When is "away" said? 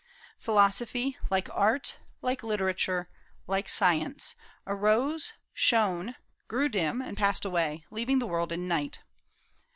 7.45-7.85